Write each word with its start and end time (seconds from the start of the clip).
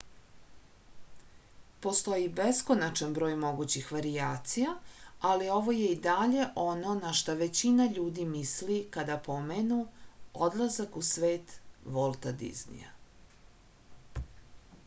postoji 1.85 2.29
beskonačan 2.39 3.11
broj 3.17 3.35
mogućih 3.43 3.91
varijacija 3.95 4.71
ali 5.33 5.49
ovo 5.57 5.75
je 5.79 5.91
i 5.91 5.99
dalje 6.09 6.47
ono 6.63 6.95
na 7.01 7.11
šta 7.21 7.35
većina 7.43 7.87
ljudi 7.99 8.25
misli 8.31 8.79
kada 8.97 9.19
pomenu 9.29 9.79
odlazak 10.49 10.97
u 11.03 11.07
svet 11.13 11.55
volta 11.99 12.37
diznija 12.45 12.93